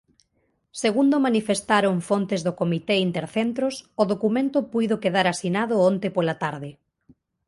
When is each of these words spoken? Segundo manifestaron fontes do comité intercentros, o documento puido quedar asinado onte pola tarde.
Segundo 0.81 1.15
manifestaron 1.27 1.95
fontes 2.09 2.41
do 2.47 2.53
comité 2.61 2.95
intercentros, 3.09 3.75
o 4.01 4.03
documento 4.11 4.57
puido 4.71 5.01
quedar 5.03 5.25
asinado 5.29 5.75
onte 5.89 6.07
pola 6.15 6.35
tarde. 6.43 6.69